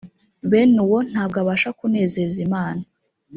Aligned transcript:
bene 0.49 0.77
uwo 0.85 0.99
ntabwo 1.09 1.37
abasha 1.43 1.69
kunezeza 1.79 2.37
Imana 2.47 2.83